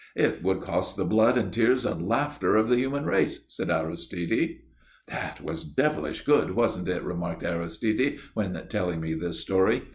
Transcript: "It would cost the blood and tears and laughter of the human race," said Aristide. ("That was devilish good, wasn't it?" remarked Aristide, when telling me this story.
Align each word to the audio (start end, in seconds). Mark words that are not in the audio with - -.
"It 0.15 0.41
would 0.41 0.61
cost 0.61 0.97
the 0.97 1.05
blood 1.05 1.37
and 1.37 1.53
tears 1.53 1.85
and 1.85 2.07
laughter 2.09 2.55
of 2.55 2.69
the 2.69 2.75
human 2.75 3.05
race," 3.05 3.41
said 3.49 3.69
Aristide. 3.69 4.59
("That 5.05 5.43
was 5.43 5.63
devilish 5.63 6.23
good, 6.23 6.55
wasn't 6.55 6.87
it?" 6.87 7.03
remarked 7.03 7.43
Aristide, 7.43 8.17
when 8.33 8.59
telling 8.67 8.99
me 8.99 9.13
this 9.13 9.41
story. 9.41 9.83